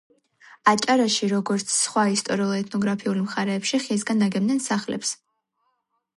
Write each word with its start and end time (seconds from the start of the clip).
აჭარაში 0.69 1.29
როგორც 1.33 1.73
სხვა 1.73 2.05
ისტორიულ 2.13 2.55
ეთნოგრაფიული 2.61 3.23
მხარეებში 3.29 3.83
ხისგან 3.85 4.27
აგებდნენ 4.31 4.65
სახლებს 4.71 5.15